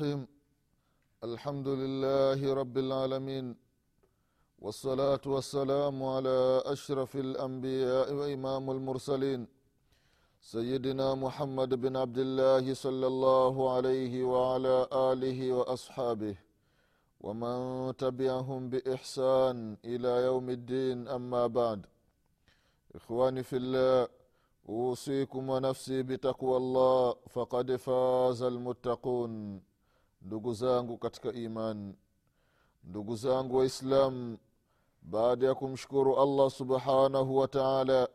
[0.00, 0.26] الرحيم.
[1.24, 3.46] الحمد لله رب العالمين.
[4.62, 9.46] والصلاة والسلام على أشرف الأنبياء وإمام المرسلين.
[10.40, 16.36] سيدنا محمد بن عبد الله صلى الله عليه وعلى آله وأصحابه.
[17.20, 17.56] ومن
[17.96, 21.86] تبعهم بإحسان إلى يوم الدين أما بعد.
[22.94, 24.08] إخواني في الله
[24.68, 29.67] أوصيكم ونفسي بتقوى الله فقد فاز المتقون.
[30.22, 31.94] Ndugu zangu katika iman
[32.84, 34.38] ndugu zangu waislam
[35.02, 38.08] baada ya kumshukuru allah subhanahu wa taala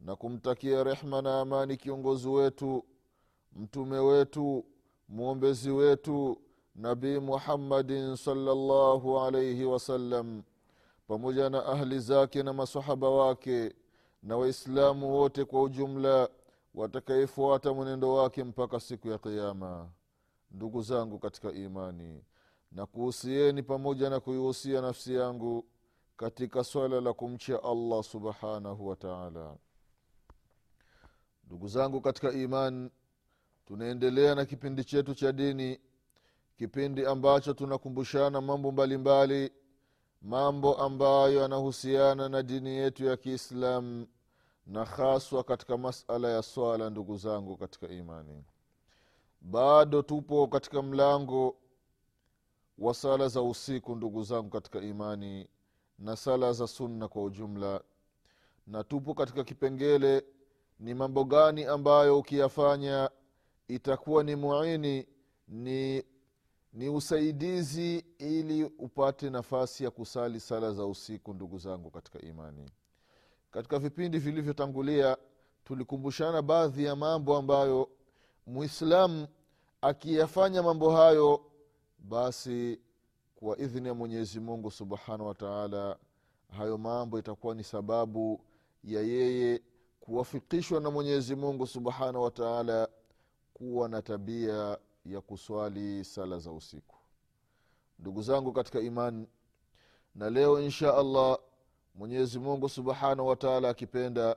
[0.00, 2.84] na kumtakia rehma na amani kiongozi wetu
[3.52, 4.64] mtume wetu
[5.08, 6.38] mwombezi wetu
[6.74, 10.42] nabii muhammadin salllahu alaihi wasallam
[11.08, 13.74] pamoja na ahli zake na masahaba wake
[14.22, 16.28] na waislamu wote kwa ujumla
[16.74, 19.88] watakayefuata mwenendo wake mpaka siku ya qiama
[20.54, 22.24] ndugu zangu katika imani
[22.72, 25.64] na kuhusieni pamoja na kuihusia nafsi yangu
[26.16, 29.56] katika swala la kumcha allah subhanahu wa taala.
[31.46, 32.90] Ndugu zangu katika imani
[33.66, 35.80] tunaendelea na kipindi chetu cha dini
[36.56, 39.52] kipindi ambacho tunakumbushana mambo mbalimbali mbali,
[40.22, 44.06] mambo ambayo yanahusiana na dini yetu ya kiislamu
[44.66, 48.44] na haswa katika masala ya swala ndugu zangu katika imani
[49.44, 51.56] bado tupo katika mlango
[52.78, 55.48] wa sala za usiku ndugu zangu katika imani
[55.98, 57.80] na sala za sunna kwa ujumla.
[58.66, 60.24] Na tupo katika kipengele
[60.80, 63.10] ni mambo gani ambayo ukiyafanya
[63.68, 65.06] itakuwa ni muini
[65.48, 66.04] ni
[66.72, 72.70] ni usaidizi ili upate nafasi ya kusali sala za usiku ndugu zangu katika imani.
[73.50, 75.16] Katika vipindi vilivyotangulia
[75.64, 77.88] tulikumbushana baadhi ya mambo ambayo
[78.46, 79.26] mwislamu
[79.80, 81.44] akiyafanya mambo hayo
[81.98, 82.80] basi
[83.36, 85.96] kwa idhini ya mwenyezi mungu subhanahu wa taala
[86.56, 88.40] hayo mambo itakuwa ni sababu
[88.84, 89.62] ya yeye
[90.00, 92.88] kuwafikishwa na mwenyezi mungu subhanahu wa taala
[93.54, 96.96] kuwa na tabia ya kuswali sala za usiku.
[97.98, 99.28] Ndugu zangu katika imani
[100.14, 101.38] na leo insha allah
[101.94, 104.36] mwenyezi mungu subhanahu wataala akipenda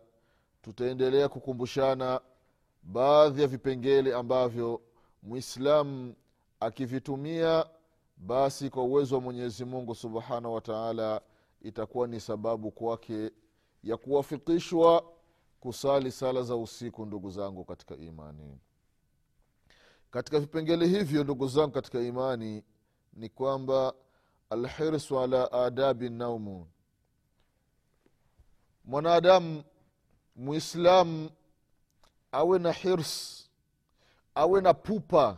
[0.61, 2.21] tutaendelea kukumbushana
[2.87, 4.81] baadhi ya vipengele ambavyo
[5.23, 6.15] mwislamu
[6.59, 7.65] akivitumia
[8.17, 11.21] basi kwa uwezo wa mwenyezi mungu subhanahu wa taala
[11.61, 13.31] itakuwa ni sababu kwake
[13.83, 15.13] ya kuwafikishwa
[15.59, 18.59] kusali sala za usiku ndugu zangu katika imani.
[20.11, 22.63] Katika vipengele hivyo ndugu zangu katika imani
[23.13, 23.93] ni kwamba
[24.49, 26.67] alhirsu ala adabi naumu
[28.85, 29.63] mwanadamu
[30.35, 31.29] mwislamu
[32.31, 33.43] awe na hirs.
[34.35, 35.37] Awe na pupa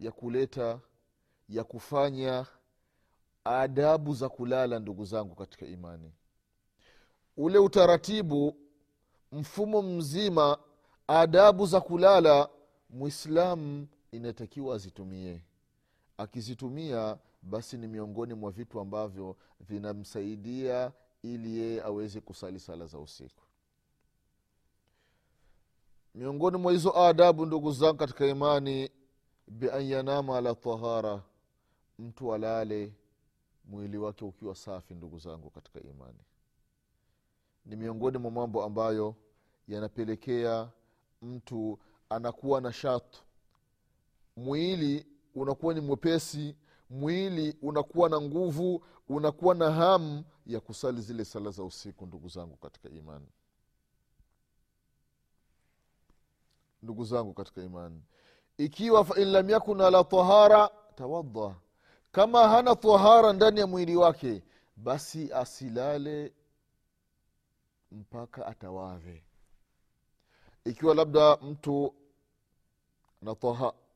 [0.00, 0.80] ya kuleta
[1.48, 2.46] ya kufanya
[3.44, 6.12] adabu za kulala ndugu zangu katika imani.
[7.36, 8.56] Ule utaratibu
[9.32, 10.58] mfumo mzima
[11.06, 12.48] adabu za kulala
[12.90, 15.42] mwislamu inatakiwa azitumie.
[16.18, 20.92] Akizitumia basi ni miongoni mwa vitu ambavyo vinamsaidia
[21.22, 23.42] ili yeye aweze kusali sala za usiku
[26.14, 28.90] miongoni mwa hizo adabu ndugu zangu katika imani
[29.48, 31.22] bian yanama ala tahara
[31.98, 32.92] mtu alale
[33.64, 36.18] mwili wake ukiwa safi ndugu zangu katika imani.
[37.66, 39.14] Ni miongoni mwa mambo ambayo
[39.68, 40.70] yanapelekea
[41.22, 41.78] mtu
[42.08, 43.20] anakuwa na shatu.
[44.36, 46.56] Mwili unakuwa ni mwepesi
[46.90, 52.56] mwili unakuwa na nguvu unakuwa na hamu ya kusali zile sala za usiku ndugu zangu
[52.56, 53.26] katika imani
[56.82, 58.02] ndugu zangu katika imani.
[58.58, 61.54] Ikiwa fain lam yakun ala tahara tawadda
[62.12, 64.42] kama hana tahara ndani ya mwili wake
[64.76, 66.32] basi asilale
[67.92, 69.24] mpaka atawadhe.
[70.64, 71.94] Ikiwa labda mtu
[73.22, 73.36] na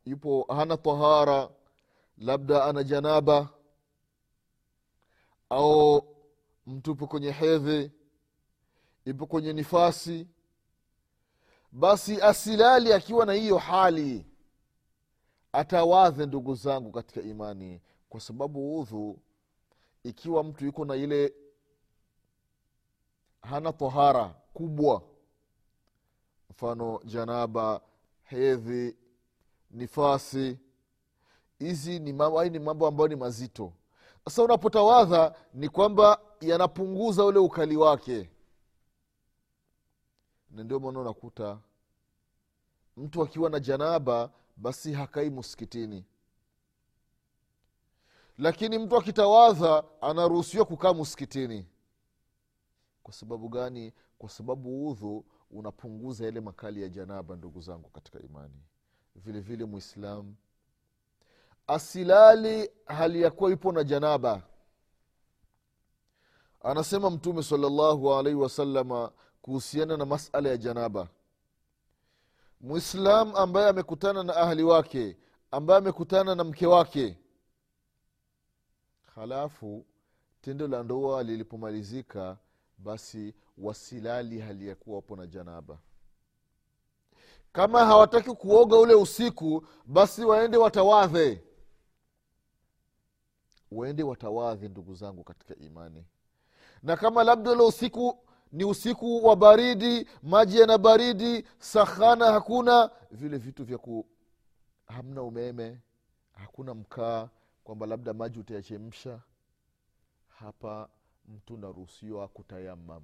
[0.07, 1.49] yupo hana tahara
[2.19, 3.49] labda ana janaba
[5.51, 6.05] au
[6.67, 7.91] mtu upo kwenye hedhi
[9.05, 10.27] ipo kwenye nifasi
[11.75, 14.27] basi asilali akiwa na hiyo hali
[15.53, 19.19] atawadhe ndugu zangu katika imani kwa sababu udhu
[20.05, 21.35] ikiwa mtu yuko na ile
[23.43, 25.03] hana tahara kubwa
[26.51, 27.81] mfano janaba
[28.23, 28.97] hedhi
[29.71, 30.59] nifasi
[31.59, 33.73] hizi ni mambo, ni mambo ambayo ni mazito.
[34.25, 38.31] Sasa unapotawadha ni kwamba yanapunguza ule ukali wake
[40.55, 41.59] na ndio maana unakuta
[42.97, 46.05] mtu akiwa na janaba basi hakai muskitini
[48.39, 51.67] lakini mtu akitawadha anaruhusiwa kukaa muskitini
[53.03, 53.93] kwa sababu gani?
[54.19, 58.63] Kwa sababu udhu unapunguza yale makali ya janaba ndugu zangu katika imani.
[59.15, 60.35] Vile vile mwislamu
[61.67, 64.43] asilali hali ya kuwa ipo na janaba.
[66.63, 69.13] Anasema mtume salallahu alaihi wasalama
[69.45, 71.09] kuhusiana na masala ya janaba.
[72.61, 75.17] Mwislam ambaye amekutana na ahli wake
[75.51, 77.19] ambaye amekutana na mke wake.
[79.15, 79.85] Halafu
[80.41, 82.37] tendo la ndoa lilipomalizika
[82.79, 85.79] basi wasilali hali ya kuwa wapo na janaba.
[87.53, 91.45] Kama hawataki kuoga ule usiku basi waende watawadhe.
[93.71, 96.05] Waende watawadhe ndugu zangu katika imani.
[96.83, 103.39] Na kama labda ule usiku ni usiku wa baridi maji yana baridi sahana hakuna vile
[103.39, 104.07] vitu vya ku
[104.87, 105.81] hamna umeme
[106.33, 107.29] hakuna mkaa
[107.65, 109.21] kwamba labda maji utayachemsha.
[110.29, 110.89] Hapa
[111.29, 113.03] mtu naruhusiwa kutayamam.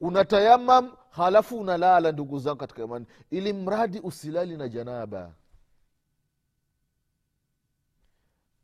[0.00, 3.06] Unatayamam halafu unalala ndugu zangu katika imani.
[3.30, 5.34] Ili mradi usilali na janaba.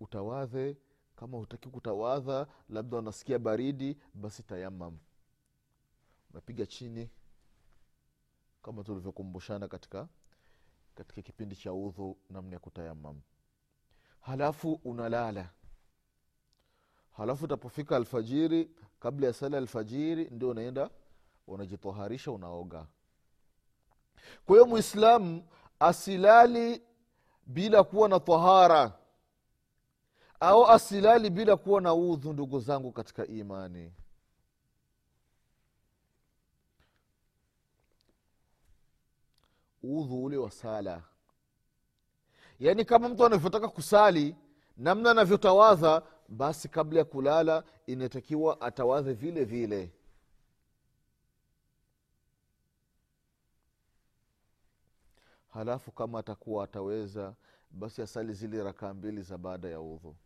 [0.00, 0.76] Utawadhe
[1.16, 4.98] kama hutaki kutawadha labda unasikia baridi basi tayamam
[6.34, 7.10] unapiga chini.
[8.62, 10.08] Kama tulivyokumbushana katika
[10.94, 13.20] katika kipindi cha udhu namna ya kutayamam.
[14.20, 15.50] Halafu unalala.
[17.16, 18.70] Halafu utapofika alfajiri
[19.00, 20.90] kabla ya sala alfajiri ndio unaenda
[21.46, 22.86] unajitoharisha unaoga.
[24.46, 25.48] Kwa hiyo mwislamu
[25.81, 26.82] asilali
[27.46, 28.98] bila kuwa na tahara.
[30.40, 33.92] Au asilali bila kuwa na udhu ndugu zangu katika imani
[39.84, 41.02] udhu ule wa sala.
[42.60, 44.36] Yaani kama mtu anavyotaka kusali
[44.76, 49.92] namna anavyotawadha basi kabla ya kulala inatakiwa atawadhe vile vile.
[55.48, 57.34] Halafu kama atakuwa ataweza
[57.70, 60.16] basi asali zile rakaa mbili za baada ya udhu.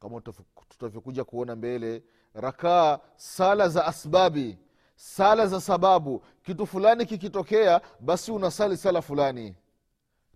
[0.00, 0.20] Kama
[0.68, 4.58] tutavyokuja kuona mbele rakaa sala za asbabi
[4.94, 9.54] sala za sababu kitu fulani kikitokea basi unasali sala fulani.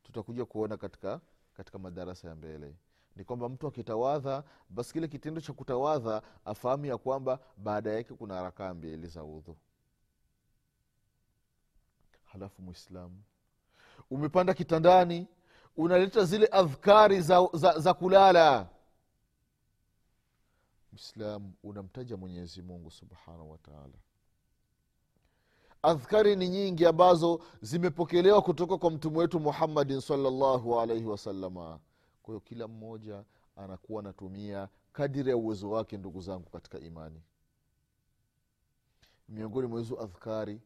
[0.02, 1.20] Tutakuja kuona katika
[1.56, 2.74] katika madarasa ya mbele.
[3.16, 8.42] Ni kwamba mtu akitawadha basi kile kitendo cha kutawadha afahamu ya kwamba baada yake kuna
[8.42, 9.56] rakaa mbili za udhu
[12.24, 13.22] halafu mwislamu
[14.10, 15.26] umepanda kitandani
[15.76, 18.68] unaleta zile adhkari za, za, za kulala.
[20.92, 23.98] Mwislamu unamtaja mwenyezi mungu subhanahu wataala
[25.82, 31.80] adhkari ni nyingi ambazo zimepokelewa kutoka kwa mtume wetu muhammadin salllahu alaihi wasalama
[32.22, 33.24] kwa hiyo kila mmoja
[33.56, 37.22] anakuwa anatumia kadiri ya uwezo wake ndugu zangu katika imani.
[39.28, 40.60] Miongoni mwa adhkari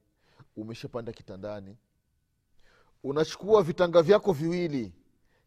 [0.56, 1.76] umeshapanda kitandani.
[3.04, 4.92] Unachukua vitanga vyako viwili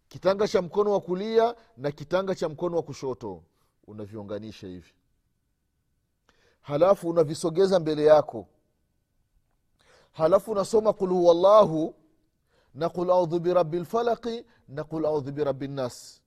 [0.08, 3.44] kitanga cha mkono wa kulia na kitanga cha mkono wa kushoto.
[3.88, 4.94] Unaviunganisha hivi.
[6.62, 8.48] Halafu unavisogeza mbele yako
[10.15, 11.95] halafu unasoma qul huwallahu
[12.75, 16.23] na qul audhu birabi lfalaqi na qul audhu birabi nnas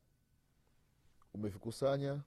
[1.34, 2.22] umevikusanya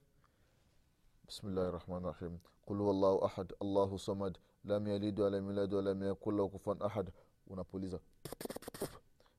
[1.27, 6.49] bismillahi rahmani rahim qul huwallahu ahad allahu samad lam yalid walam yulad walam yakun lahu
[6.49, 7.11] kufuan ahad
[7.47, 7.99] unapuliza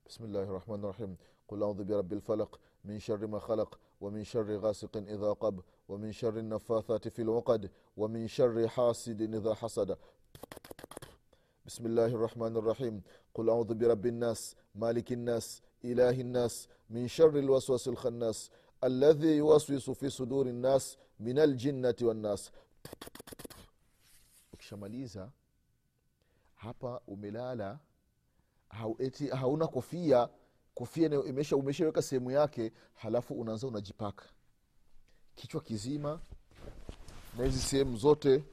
[0.06, 5.32] bismillahi rahmani rahim qul audhu birabi lfalaq min shari ma khalaq ومن شر غاسق إذا
[5.32, 9.96] قب ومن شر النفاثات في العقد ومن شر حاسد إذا حسد
[11.66, 13.02] بسم الله الرحمن الرحيم
[13.34, 18.50] قل أعوذ برب الناس مالك الناس إله الناس من شر الوسوس الخناس
[18.84, 22.50] الذي يوسوس في صدور الناس من الجنة والناس
[24.52, 25.30] ukishamaliza
[26.54, 27.78] hapa umelala
[28.68, 30.28] haueti, hauna kofia
[30.74, 34.24] kofia imesha umeshaweka sehemu yake halafu unaanza unajipaka
[35.34, 36.20] kichwa kizima
[37.38, 38.44] na hizi sehemu zote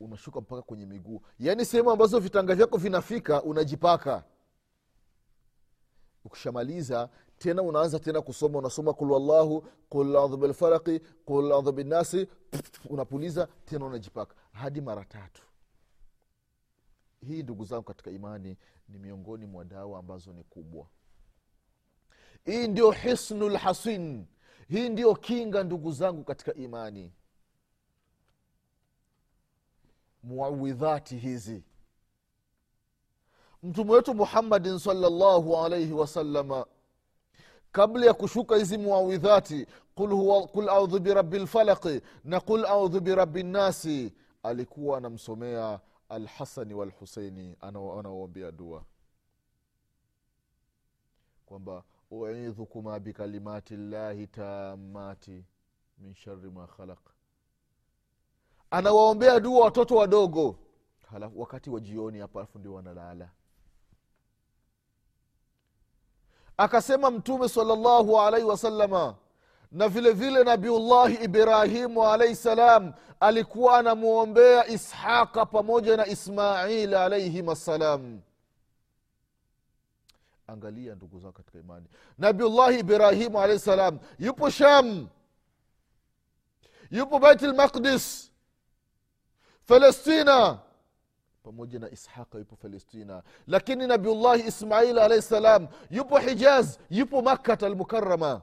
[0.00, 1.22] unashuka mpaka kwenye miguu.
[1.38, 4.24] Yaani sehemu ambazo vitanga vyako vinafika unajipaka.
[6.24, 12.28] Ukishamaliza tena unaanza tena kusoma unasoma kul wallahu qul audhu bilfaraqi audhu binnasi
[12.88, 14.34] unapuliza tena unajipaka.
[14.52, 15.42] Hadi mara tatu.
[17.20, 18.56] Hii ndugu zangu katika imani
[18.88, 20.86] ni miongoni mwa dawa ambazo ni kubwa.
[22.44, 24.26] Hii ndio hisnu lhasin
[24.68, 27.12] hii ndio kinga ndugu zangu katika imani
[30.22, 31.64] muawidhati hizi.
[33.62, 36.66] Mtume wetu muhammadin salllahu alaihi wasalama
[37.72, 43.42] kabla ya kushuka hizi muawidhati qul, huwa, qul audhu birabi lfalaqi na qul audhu birabi
[43.42, 48.84] nnasi alikuwa anamsomea alhasani walhuseini anawaombea dua.
[51.46, 55.44] Kwamba uidhukuma bikalimati llahi tamati
[55.98, 56.98] min shari ma khalaq
[58.70, 60.58] anawaombea dua watoto wadogo.
[61.34, 63.28] Wakati wa jioni hapo alafu ndio wanalala.
[66.56, 69.14] Akasema mtume salllahu alaihi wasalama
[69.72, 78.20] na vile vile nabiullahi ibrahimu alaihi salam alikuwa anamwombea ishaqa pamoja na ismail alaihim assalam
[80.46, 81.86] angalia ndugu zao katika imani.
[82.18, 85.08] Nabiullahi ibrahimu alaihi salam yupo sham
[86.90, 87.42] yupo bait
[89.68, 90.58] palestina
[91.42, 98.42] pamoja na ishaqa yupo felestina lakini nabiullahi ismail alahi salam yupo hijaz yupo makkat almukarama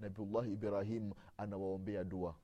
[0.00, 2.34] nabiullahi ibrahim anawaombea dua.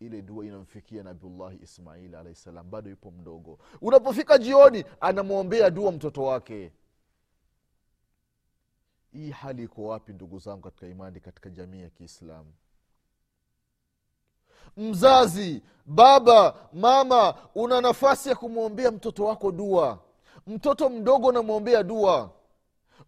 [0.00, 3.58] Ile dua inamfikia nabiullahi ismail alahi ssalam bado yupo mdogo.
[3.80, 6.72] Unapofika jioni anamwombea dua mtoto wake.
[9.12, 12.52] Hii hali iko wapi ndugu zangu katika imani katika jamii ya kiislamu
[14.76, 19.98] mzazi baba mama una nafasi ya kumwombea mtoto wako dua.
[20.46, 22.30] Mtoto mdogo unamwombea dua.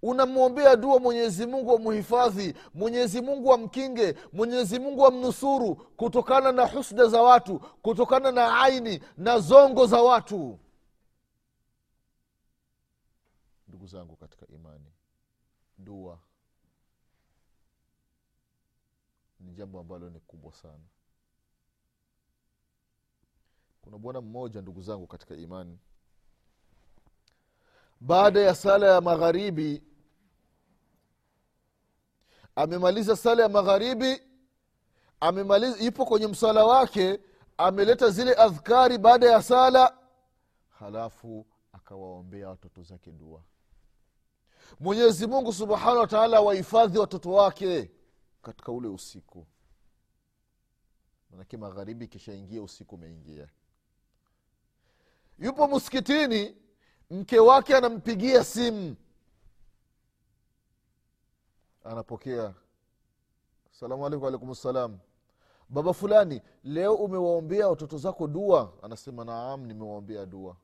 [0.02, 7.22] Unamwombea dua mwenyezi mungu amhifadhi mwenyezi mungu amkinge mwenyezi mungu amnusuru kutokana na husda za
[7.22, 10.58] watu kutokana na aini na zongo za watu.
[13.68, 14.92] Ndugu zangu katika imani
[15.78, 16.18] dua
[19.40, 20.84] ni jambo ambalo ni kubwa sana
[23.82, 25.78] kuna bwana mmoja ndugu zangu katika imani.
[28.00, 29.82] Baada ya sala ya magharibi
[32.56, 34.22] amemaliza sala ya magharibi
[35.20, 37.20] amemaliza ipo kwenye msala wake
[37.58, 39.98] ameleta zile adhkari baada ya sala
[40.68, 43.42] halafu akawaombea watoto zake dua.
[44.80, 47.90] Mwenyezi mungu subhanahu wataala awahifadhi watoto wake
[48.42, 49.46] katika ule usiku.
[51.30, 53.48] Manake magharibi ikishaingia usiku umeingia
[55.40, 56.56] yupo msikitini
[57.10, 58.96] mke wake anampigia simu.
[61.84, 62.54] Anapokea.
[63.70, 64.98] Salamu alaikum alaikum salam
[65.68, 68.72] baba fulani leo umewaombea watoto zako dua?
[68.82, 70.56] Anasema naam nimewaombea dua.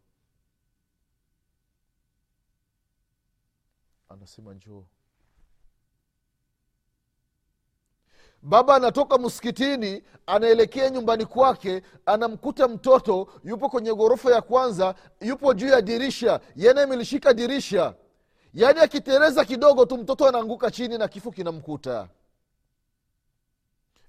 [4.09, 4.85] Anasema njoo
[8.43, 15.69] baba anatoka msikitini anaelekea nyumbani kwake anamkuta mtoto yupo kwenye ghorofa ya kwanza yupo juu
[15.69, 17.95] ya dirisha yani amelishika dirisha.
[18.55, 22.09] Yaani akitereza kidogo tu mtoto anaanguka chini na kifo kinamkuta.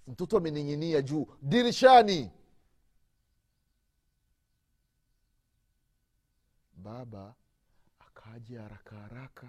[0.07, 2.31] Mtoto amening'inia juu dirishani.
[6.73, 7.33] Baba
[7.99, 9.47] akaja haraka haraka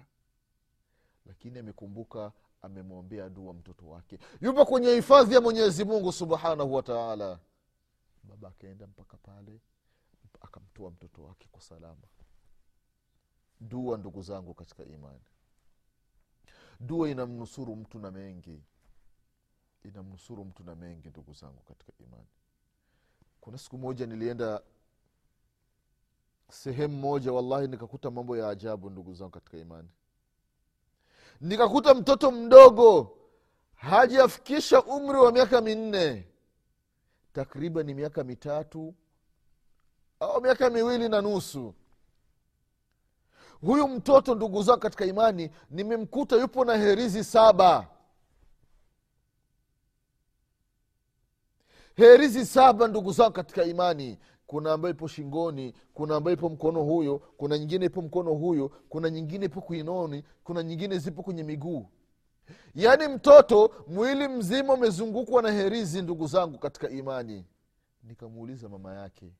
[1.25, 4.19] lakini amekumbuka amemwombea dua mtoto wake.
[4.41, 7.39] Yupo kwenye hifadhi ya mwenyezi mungu subhanahu wataala
[8.23, 9.59] baba akaenda mpaka pale
[10.41, 12.07] akamtoa mtoto wake kwa salama.
[13.59, 15.21] Dua ndugu zangu katika imani.
[16.79, 18.63] Dua inamnusuru mtu na mengi.
[19.83, 22.27] Inamnusuru mtu na mengi ndugu zangu katika imani.
[23.41, 24.61] Kuna siku moja nilienda
[26.51, 29.89] sehemu moja wallahi nikakuta mambo ya ajabu ndugu zangu katika imani
[31.41, 33.17] nikakuta mtoto mdogo
[33.75, 36.27] hajafikisha umri wa miaka minne.
[37.33, 38.93] Takriban ni miaka mitatu
[40.19, 41.73] au miaka miwili na nusu.
[43.61, 47.87] Huyu mtoto ndugu zao katika imani nimemkuta yupo na herizi saba.
[51.95, 54.19] Herizi saba ndugu zao katika imani
[54.49, 59.09] kuna ambayo ipo shingoni kuna ambayo ipo mkono huyo kuna nyingine ipo mkono huyo kuna
[59.09, 61.89] nyingine ipo kuinoni kuna nyingine zipo kwenye miguu.
[62.75, 67.45] Yaani mtoto mwili mzima umezungukwa na herizi ndugu zangu katika imani.
[68.03, 69.31] Nikamuuliza mama yake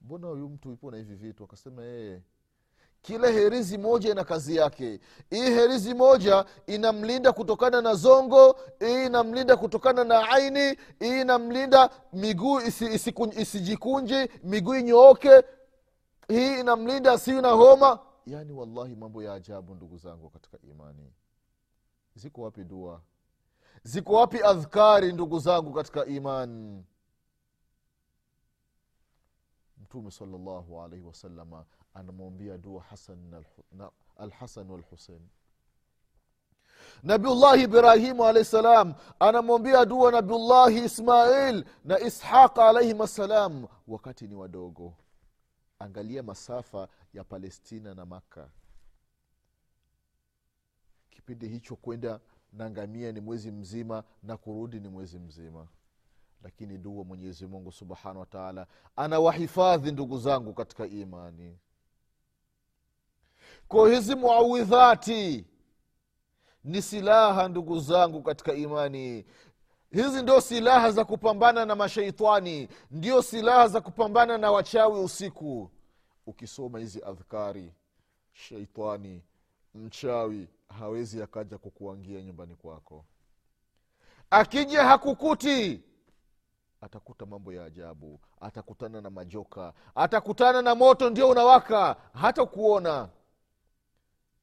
[0.00, 1.44] mbona huyu mtu ipo na hivi vitu?
[1.44, 2.22] Akasema yeye
[3.02, 5.00] kila herizi moja ina kazi yake.
[5.30, 12.60] Hii herizi moja inamlinda kutokana na zongo hii inamlinda kutokana na aini hii inamlinda miguu
[12.60, 15.42] isi, isi, isijikunji miguu inyooke.
[16.28, 17.98] Hii inamlinda asiwi na homa.
[18.26, 21.12] Yaani wallahi mambo ya ajabu ndugu zangu katika imani.
[22.14, 23.00] Ziko wapi dua?
[23.82, 26.84] Ziko wapi adhkari ndugu zangu katika imani
[29.82, 31.64] mtume salllahu alaihi wasalama
[31.98, 32.84] anamwambia dua
[34.16, 35.28] alhasan walhusein
[37.02, 44.94] nabiullahi ibrahimu alahi salam anamwambia dua nabiullahi ismail na ishaq alaihim assalam wakati ni wadogo.
[45.78, 48.50] Angalia masafa ya palestina na makka.
[51.10, 52.20] Kipindi hicho kwenda
[52.52, 55.66] na ngamia ni mwezi mzima na kurudi ni mwezi mzima.
[56.42, 61.58] Lakini dua mwenyezi mungu subhanahu wataala anawahifadhi ndugu zangu katika imani
[63.68, 65.46] kwa hizi muawidhati
[66.64, 69.24] ni silaha ndugu zangu katika imani.
[69.90, 75.70] Hizi ndio silaha za kupambana na mashaitani ndio silaha za kupambana na wachawi usiku.
[76.26, 77.72] Ukisoma hizi adhkari
[78.32, 79.22] sheitani
[79.74, 80.48] mchawi
[80.78, 83.04] hawezi akaja kukuangia nyumbani kwako.
[84.30, 85.82] Akija hakukuti
[86.80, 93.08] atakuta mambo ya ajabu atakutana na majoka atakutana na moto ndio unawaka hata kuona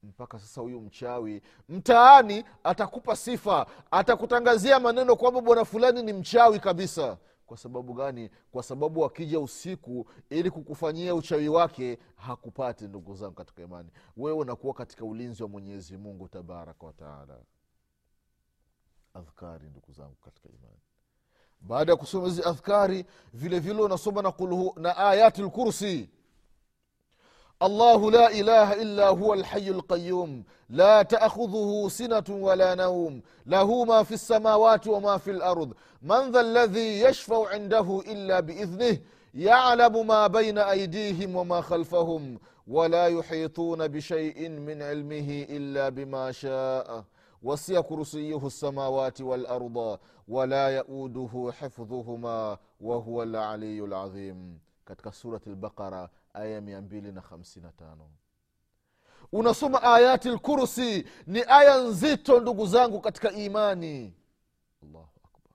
[0.06, 7.18] mpaka sasa huyu mchawi mtaani atakupa sifa atakutangazia maneno kwamba bwana fulani ni mchawi kabisa.
[7.46, 8.30] Kwa sababu gani?
[8.52, 13.90] Kwa sababu akija usiku ili kukufanyia uchawi wake hakupati ndugu zangu katika imani.
[14.18, 17.38] Wewe unakuwa katika ulinzi wa mwenyezi mungu tabaraka wataala
[19.14, 20.80] adhkari ndugu zangu katika imani.
[21.62, 24.34] Baada ya kusoma hizi adhkari vile vile unasoma na,
[24.76, 26.10] na ayati lkursi
[27.62, 30.44] الله لا إله إلا هو الحي القيوم.
[30.70, 33.22] لا تأخذه سنة ولا نوم.
[33.46, 35.74] له ما في السماوات وما في الأرض.
[36.02, 38.98] من ذا الذي يشفع عنده إلا بإذنه
[39.34, 47.04] يعلم ما بين أيديهم وما خلفهم ولا يحيطون بشيء من علمه إلا بما شاء.
[47.44, 54.60] وسع كرسيه السماوات والأرض ولا يؤوده حفظهما وهو العلي العظيم.
[54.86, 57.12] katika surati lbaqara aya mia mbili
[59.32, 64.14] unasoma ayati lkursi ni aya nzito ndugu zangu katika imani.
[64.84, 65.52] Allahu akbar.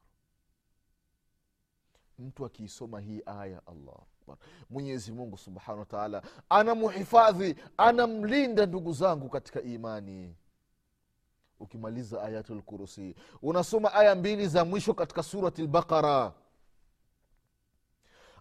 [2.18, 4.36] Mtu akiisoma hii aya allahu akbar.
[4.70, 10.36] Mwenyezi mungu subhanahu wataala anamuhifadhi anamlinda ndugu zangu katika imani.
[11.60, 16.32] Ukimaliza ayatu lkursi unasoma aya mbili za mwisho katika surati lbaqara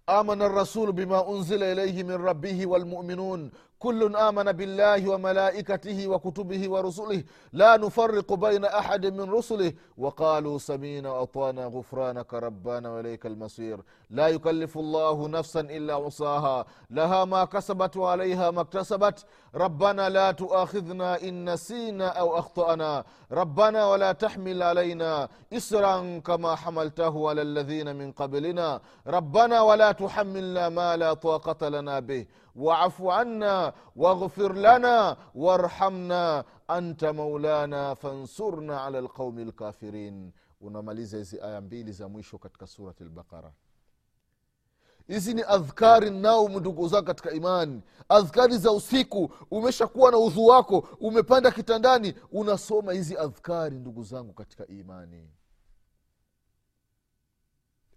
[0.09, 7.77] آمن الرسول بما أنزل إليه من ربه والمؤمنون كل آمن بالله وملائكته وكتبه ورسله لا
[7.77, 9.73] نفرق بين أحد من رسله.
[9.97, 13.79] وقالوا سمينا وأطعنا غفرانك ربنا وإليك المصير.
[14.09, 19.25] لا يكلف الله نفسا إلا وصاها لها ما كسبت وعليها ما اكتسبت.
[19.55, 23.03] ربنا لا تؤاخذنا إن نسينا أو أخطأنا.
[23.31, 28.81] ربنا ولا تحمل علينا إسرا كما حملته على الذين من قبلنا.
[29.07, 32.25] ربنا ولا تحملنا ما لا طاقة لنا به.
[32.55, 40.31] waafu anna waghfir lana warhamna anta maulana fansurna ala lqaumi lkafirin
[40.61, 43.51] unamaliza hizi aya mbili za mwisho katika surati lbaqara
[45.09, 47.81] hizi ni adhkari naum ndugu zao katika imani.
[48.09, 54.67] Adhkari za usiku umeshakuwa na udhu wako umepanda kitandani unasoma hizi adhkari ndugu zangu katika
[54.67, 55.29] imani.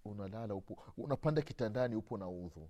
[0.05, 2.69] Unalala upo unapanda kitandani upo na udhu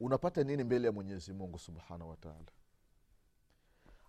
[0.00, 2.44] unapata nini mbele ya mwenyezi mungu subhanahu wataala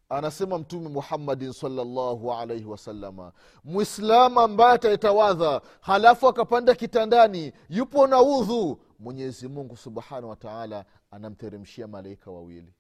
[0.09, 3.31] anasema mtume muhammadin salllahu alaihi wasalama
[3.63, 8.81] mwislamu ambaye ataitawadha halafu akapanda kitandani yupo na udhu.
[8.99, 12.73] Mwenyezi mungu subhanahu wataala anamteremshia malaika wawili.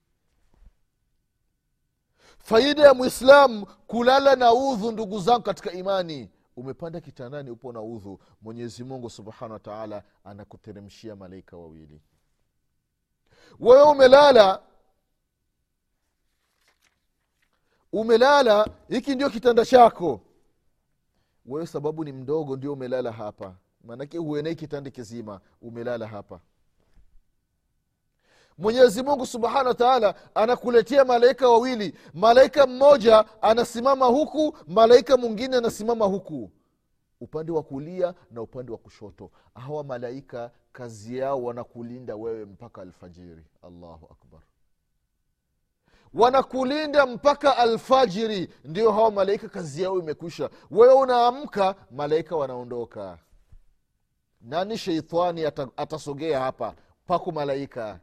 [2.37, 8.19] Faida ya mwislamu kulala na udhu ndugu zangu katika imani umepanda kitandani upo na udhu.
[8.41, 12.01] Mwenyezi mungu subhanahu wataala anakuteremshia malaika wawili
[13.59, 14.61] wewe umelala.
[17.91, 20.21] Umelala hiki ndio kitanda chako.
[21.45, 23.55] Wewe sababu ni mdogo ndio umelala hapa.
[23.83, 26.39] Maanake huenei kitanda kizima umelala hapa.
[28.57, 31.95] Mwenyezi mungu subhanahu wa taala anakuletea malaika wawili.
[32.13, 36.51] Malaika mmoja anasimama huku malaika mwingine anasimama huku
[37.21, 39.31] upande wa kulia na upande wa kushoto.
[39.55, 43.43] Hawa malaika kazi yao wanakulinda wewe mpaka alfajiri.
[43.61, 44.41] Allahu akbar.
[46.13, 48.49] Wanakulinda mpaka alfajiri.
[48.63, 50.49] Ndio hawa malaika kazi yao imekwisha.
[50.71, 53.17] Wewe unaamka malaika wanaondoka.
[54.41, 55.45] Nani sheitani
[55.77, 56.73] atasogea hapa?
[57.07, 57.99] Pako malaika.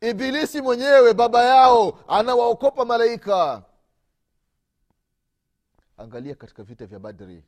[0.00, 3.62] Ibilisi mwenyewe baba yao anawaokopa malaika
[5.96, 7.44] angalia katika vita vya badri.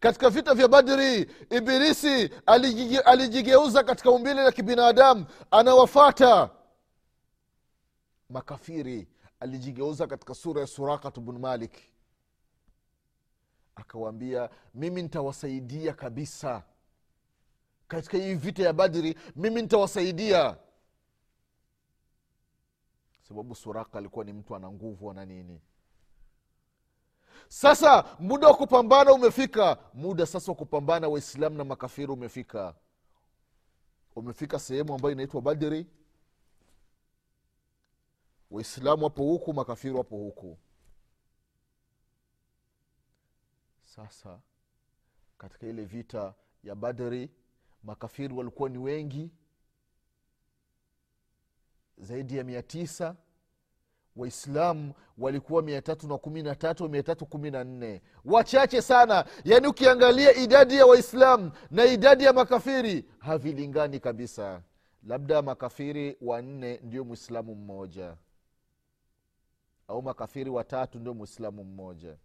[0.00, 6.50] Katika vita vya badri ibilisi alijige, alijigeuza katika umbile la kibinadamu anawafata
[8.30, 9.08] makafiri
[9.40, 11.72] alijigeuza katika sura ya surakat bnu malik.
[13.74, 16.62] Akawaambia mimi nitawasaidia kabisa.
[17.88, 20.56] Katika hii vita ya badri mimi nitawasaidia.
[23.28, 25.60] Sababu suraka alikuwa ni mtu ana nguvu ana nini
[27.48, 29.78] sasa muda wa kupambana umefika.
[29.94, 32.74] Muda sasa wa kupambana waislamu na makafiri umefika.
[34.16, 35.86] Umefika sehemu ambayo inaitwa badri.
[38.50, 40.58] Waislamu wapo huku makafiri wapo huku.
[43.84, 44.40] Sasa
[45.38, 47.30] katika ile vita ya badri
[47.82, 49.30] makafiri walikuwa ni wengi.
[51.98, 53.16] Zaidi ya mia tisa
[54.16, 57.50] waislamu walikuwa mia tatu na kumi na tatu mia tatu kumi
[58.24, 59.24] wachache sana.
[59.44, 64.62] Yaani ukiangalia idadi ya waislamu na idadi ya makafiri havilingani kabisa.
[65.06, 68.16] Labda makafiri wanne ndio mwislamu mmoja.
[69.88, 72.16] Au makafiri watatu ndio mwislamu mmoja.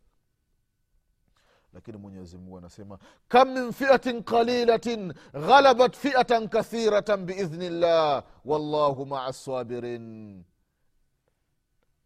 [1.73, 10.43] Lakini mwenyezi mungu anasema kam min fiatin qalilatin ghalabat fiatan kathiratan biidhnillah wallahu maa sabirin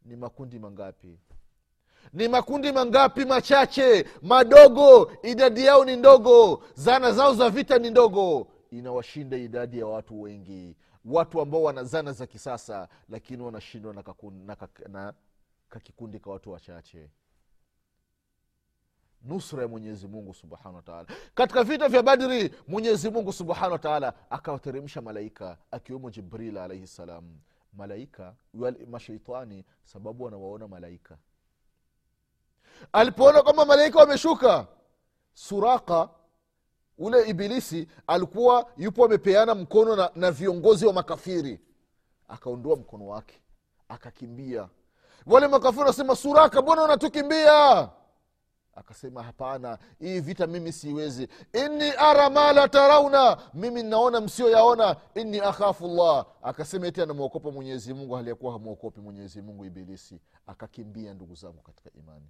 [0.06, 1.20] ni makundi mangapi?
[2.14, 4.06] Ni makundi mangapi machache?
[4.22, 6.64] Madogo idadi yao ni ndogo.
[6.74, 8.48] Zana zao za vita ni ndogo.
[8.72, 10.76] Inawashinda idadi ya watu wengi.
[11.06, 14.04] Watu ambao wana zana za kisasa lakini wanashindwa na,
[14.46, 14.58] na,
[14.90, 15.14] na
[15.70, 17.10] kakikundi ka watu wachache.
[19.24, 25.02] Nusra ya mwenyezi mungu subhanahu wataala katika vita vya badri mwenyezi mungu subhanahu wataala akawateremsha
[25.02, 27.24] malaika akiwemo jibril alaihi salam
[27.74, 28.34] malaika
[28.90, 31.18] mashaitani sababu wanawaona malaika.
[32.92, 34.68] Alipoona kwamba malaika wameshuka
[35.34, 36.10] suraka
[36.98, 41.60] ule ibilisi alikuwa yupo amepeana mkono na, na viongozi wa makafiri.
[42.28, 43.40] Akaondoa mkono wake
[43.90, 44.70] akakimbia.
[45.26, 47.90] Wale makafiri wanasema suraka mbona unatukimbia
[48.76, 51.28] akasema hapana hii vita mimi siwezi.
[51.54, 57.94] Inni ara ma la tarauna mimi naona msioyaona inni akhafu llah akasema eti anamwokopa mwenyezi
[57.94, 60.20] mungu aliyekuwa hamwokopi mwenyezi mungu ibilisi.
[60.48, 62.26] Akakimbia ndugu zangu katika imani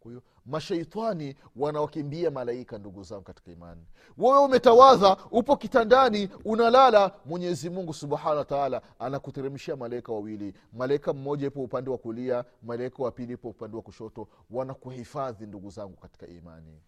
[0.00, 3.86] kwa hiyo masheitani wanawakimbia malaika ndugu zangu katika imani.
[4.18, 10.54] Wewe umetawadha upo kitandani unalala mwenyezi mungu subhanahu wataala anakuteremshia malaika wawili.
[10.72, 14.28] Malaika mmoja ipo upande wa kulia malaika wa pili ipo upande wa kushoto.
[14.50, 16.80] Wanakuhifadhi ndugu zangu katika imani.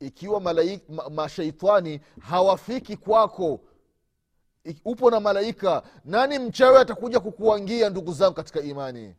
[0.00, 3.60] Ikiwa malaika, ma, masheitani hawafiki kwako
[4.84, 9.14] upo na malaika nani mchawe atakuja kukuangia ndugu zangu katika imani?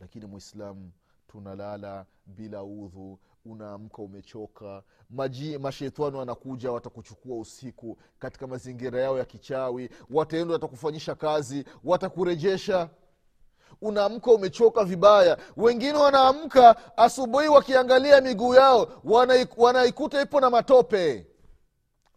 [0.00, 0.90] Lakini mwislamu
[1.28, 9.90] tunalala bila udhu unaamka umechoka maji mashetani wanakuja watakuchukua usiku katika mazingira yao ya kichawi
[10.10, 12.90] wataenda watakufanyisha kazi watakurejesha.
[13.80, 21.26] Unaamka umechoka vibaya wengine wanaamka asubuhi wakiangalia miguu yao wanaik- wanaikuta ipo na matope.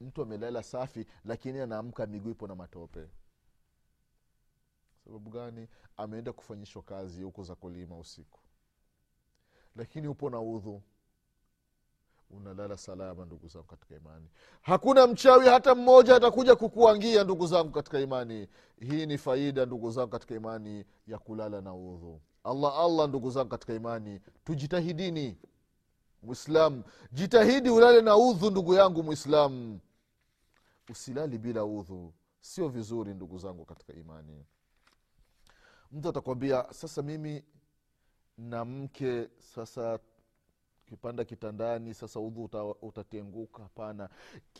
[0.02, 3.08] Mtu amelala safi lakini anaamka miguu ipo na matope.
[5.04, 5.68] Sababu gani?
[5.98, 8.40] Ameenda kufanyishwa kazi huko za kulima usiku
[9.80, 10.82] lakini upo na udhu.
[12.30, 14.28] Unalala salama ndugu zangu katika imani.
[14.62, 18.48] Hakuna mchawi hata mmoja atakuja kukuangia ndugu zangu katika imani.
[18.80, 22.22] Hii ni faida ndugu zangu katika imani ya kulala na udhu.
[22.44, 25.38] Allah allah ndugu zangu katika imani tujitahidini.
[26.24, 29.80] Mwislam jitahidi ulale na udhu ndugu yangu mwislam
[30.90, 32.14] usilali bila udhu.
[32.42, 34.46] Sio vizuri ndugu zangu katika imani.
[35.92, 37.44] Mtu atakwambia sasa mimi
[38.40, 40.00] na mke sasa
[40.86, 43.64] kipanda kitandani sasa udhu uta, utatenguka.
[43.64, 44.10] Hapana.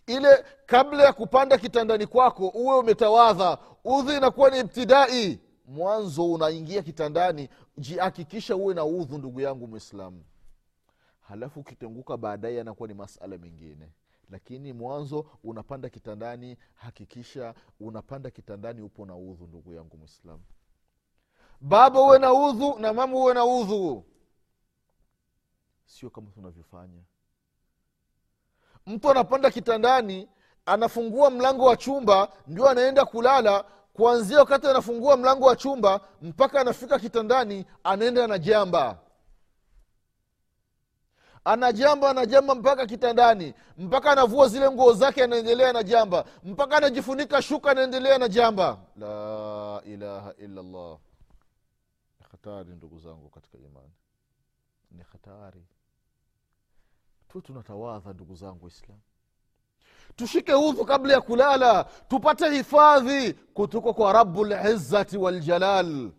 [0.08, 3.58] Ile kabla ya kupanda kitandani kwako uwe umetawadha.
[3.84, 5.40] Udhu inakuwa ni ibtidai.
[5.66, 10.24] Mwanzo unaingia kitandani jihakikisha uwe na udhu ndugu yangu mwislamu
[11.30, 13.90] halafu ukitenguka baadaye anakuwa ni masala mengine.
[14.30, 20.44] Lakini mwanzo unapanda kitandani hakikisha unapanda kitandani upo na udhu ndugu yangu mwislamu
[21.62, 24.04] baba uwe na udhu na mama uwe na udhu.
[25.86, 27.02] Sio kama tunavyofanya.
[28.86, 30.30] Mtu anapanda kitandani
[30.66, 33.66] anafungua mlango wa chumba ndio anaenda kulala.
[33.94, 38.98] Kuanzia wakati anafungua mlango wa chumba mpaka anafika kitandani anaenda anajamba
[41.46, 43.54] anajamba anajamba mpaka kitandani.
[43.78, 46.26] Mpaka anavua zile nguo zake anaendelea na jamba.
[46.44, 48.78] Mpaka anajifunika shuka anaendelea na jamba.
[48.96, 50.98] La ilaha illallah
[52.44, 53.92] hatari ndugu zangu katika imani.
[54.92, 55.66] Ni hatari.
[57.28, 59.02] Tu tunatawadha ndugu zangu waislamu.
[60.16, 66.12] Tushike udhu kabla ya kulala tupate hifadhi kutoka kwa rabulizati waljalal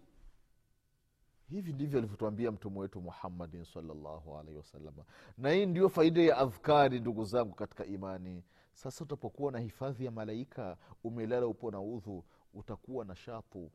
[1.49, 5.05] hivi ndivyo alivyotuambia mtume wetu muhammadin salllahu alaihi wasalama
[5.39, 8.45] na hii ndio faida ya adhkari ndugu zangu katika imani.
[8.73, 13.71] Sasa utapokuwa na hifadhi ya malaika umelala upo na udhu utakuwa na shatu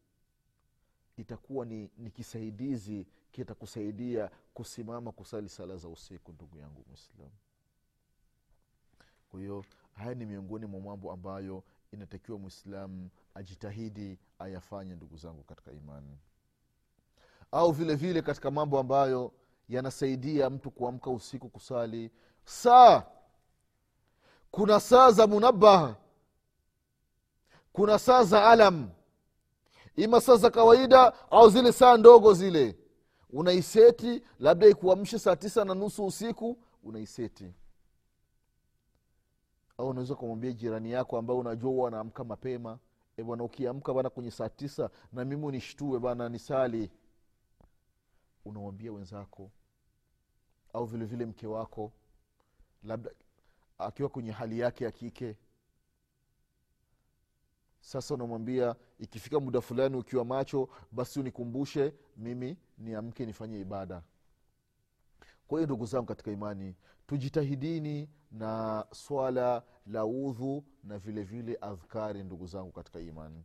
[1.17, 7.31] itakuwa ni, ni kisaidizi kitakusaidia kusimama kusali sala za usiku ndugu yangu mwislamu
[9.29, 15.71] kwa hiyo haya ni miongoni mwa mambo ambayo inatakiwa mwislamu ajitahidi ayafanye ndugu zangu katika
[15.71, 16.17] imani.
[17.51, 19.31] Au vile vile katika mambo ambayo
[19.69, 22.11] yanasaidia mtu kuamka usiku kusali
[22.45, 23.03] saa.
[24.51, 25.95] Kuna saa za munabaha
[27.73, 28.89] kuna saa za alam
[29.95, 32.77] ima saa za kawaida au zile saa ndogo zile.
[33.29, 37.53] Unaiseti labda ikuamshe saa tisa na nusu usiku unaiseti.
[39.77, 42.79] Au unaweza kumwambia jirani yako ambayo unajua huwa anaamka mapema
[43.17, 46.91] e bwana ukiamka bana kwenye saa tisa na mimi unishtue bana nisali.
[48.45, 49.51] Unawambia wenzako.
[50.73, 51.91] Au vilevile vile mke wako
[52.83, 53.11] labda
[53.77, 55.35] akiwa kwenye hali yake ya kike
[57.85, 64.01] sasa unamwambia ikifika muda fulani ukiwa macho basi unikumbushe mimi niamke nifanye ibada.
[65.47, 66.75] Kwa hiyo ndugu zangu katika imani
[67.07, 73.43] tujitahidini na swala la udhu na vile vile adhkari ndugu zangu katika imani.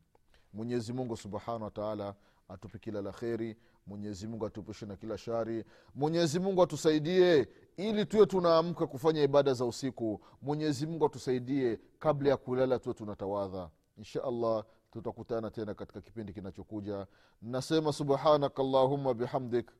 [0.52, 2.14] Mwenyezi mungu subhanahu wataala
[2.48, 9.22] atupe kila la kheri mwenyezimungu mungu na kila shari mwenyezimungu atusaidie ili tuwe tunaamka kufanya
[9.22, 13.70] ibada za usiku mwenyezi mungu atusaidie kabla ya kulala tuwe tunatawadha
[14.00, 17.06] insha allah tutakutana tena katika kipindi kinachokuja.
[17.42, 19.70] Nasema subhanaka allahumma bihamdik.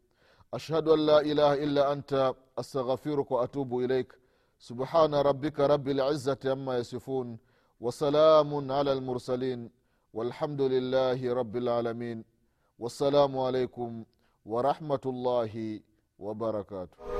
[0.53, 4.13] Ashhadu an la ilaha illa anta astaghfiruka waatubu ilaik
[4.59, 7.39] subhana rabika rabi lizati ama yasifun
[7.81, 9.71] wasalamun ala lmursalin
[10.69, 12.25] lillahi rabi lalamin
[12.79, 14.05] wassalamu alaikum
[14.47, 15.83] warahmatullahi
[16.19, 17.20] wabarakatuh